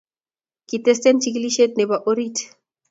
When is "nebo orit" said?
1.77-2.37